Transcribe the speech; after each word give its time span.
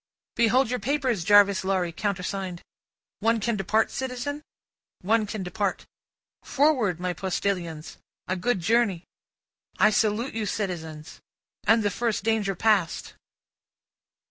"Behold 0.35 0.71
your 0.71 0.79
papers, 0.79 1.23
Jarvis 1.23 1.63
Lorry, 1.63 1.91
countersigned." 1.91 2.63
"One 3.19 3.39
can 3.39 3.55
depart, 3.55 3.91
citizen?" 3.91 4.41
"One 5.01 5.27
can 5.27 5.43
depart. 5.43 5.85
Forward, 6.41 6.99
my 6.99 7.13
postilions! 7.13 7.97
A 8.27 8.35
good 8.35 8.61
journey!" 8.61 9.03
"I 9.77 9.91
salute 9.91 10.33
you, 10.33 10.47
citizens. 10.47 11.19
And 11.67 11.83
the 11.83 11.91
first 11.91 12.23
danger 12.23 12.55
passed!" 12.55 13.13